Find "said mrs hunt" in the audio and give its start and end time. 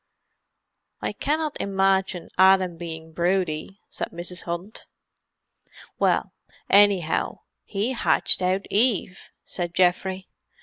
3.91-4.87